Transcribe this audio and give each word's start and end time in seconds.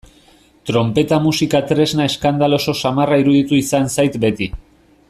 Tronpeta 0.69 1.19
musika 1.25 1.61
tresna 1.73 2.09
eskandaloso 2.13 2.75
samarra 2.87 3.21
iruditu 3.25 3.61
izan 3.61 3.95
zait 3.99 4.19
beti. 4.27 4.51